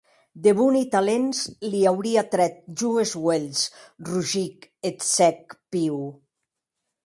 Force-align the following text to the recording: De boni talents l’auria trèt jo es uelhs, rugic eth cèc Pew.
De 0.45 0.51
boni 0.59 0.79
talents 0.95 1.41
l’auria 1.73 2.23
trèt 2.37 2.55
jo 2.83 2.91
es 3.03 3.11
uelhs, 3.27 3.61
rugic 4.11 4.57
eth 4.91 5.03
cèc 5.15 5.43
Pew. 5.73 5.99